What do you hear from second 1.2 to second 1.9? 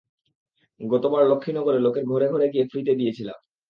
লক্ষ্মীনগরে,